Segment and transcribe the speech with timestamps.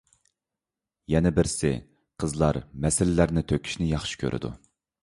[1.13, 1.71] يەنە بىرسى،
[2.25, 4.55] قىزلار مەسىلىلەرنى تۆكۈشنى ياخشى كۆرىدۇ.